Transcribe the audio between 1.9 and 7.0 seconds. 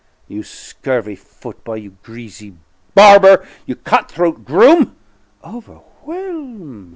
greasy barber, you cutthroat groom" "Overwhelm'!"